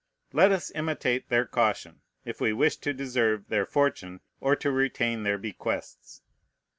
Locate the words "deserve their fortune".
2.91-4.21